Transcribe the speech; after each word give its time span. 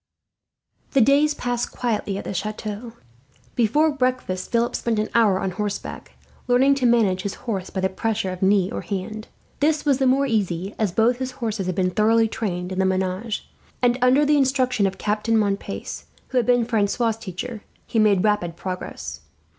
The 0.93 1.01
days 1.01 1.35
passed 1.35 1.71
quietly 1.71 2.17
at 2.17 2.23
the 2.23 2.33
chateau. 2.33 2.93
Before 3.53 3.91
breakfast 3.91 4.51
Philip 4.51 4.75
spent 4.75 4.97
an 4.97 5.09
hour 5.13 5.39
on 5.39 5.51
horseback, 5.51 6.13
learning 6.47 6.73
to 6.81 6.87
manage 6.87 7.21
his 7.21 7.35
horse 7.45 7.69
by 7.69 7.81
the 7.81 7.89
pressure 7.89 8.31
of 8.31 8.41
knee 8.41 8.71
or 8.71 8.81
hand. 8.81 9.27
This 9.59 9.85
was 9.85 9.99
the 9.99 10.07
more 10.07 10.25
easy, 10.25 10.73
as 10.79 10.91
both 10.91 11.17
his 11.19 11.33
horses 11.33 11.67
had 11.67 11.75
been 11.75 11.91
thoroughly 11.91 12.27
trained 12.27 12.71
in 12.71 12.79
the 12.79 12.85
menage, 12.85 13.47
and 13.79 13.99
under 14.01 14.25
the 14.25 14.37
instruction 14.37 14.87
of 14.87 14.97
Captain 14.97 15.37
Montpace, 15.37 16.05
who 16.29 16.37
had 16.37 16.47
been 16.47 16.65
Francois' 16.65 17.11
teacher, 17.11 17.61
he 17.85 17.99
made 17.99 18.23
rapid 18.23 18.55
progress. 18.55 19.21